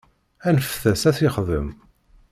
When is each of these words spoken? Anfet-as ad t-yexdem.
Anfet-as 0.47 1.03
ad 1.09 1.15
t-yexdem. 1.17 1.67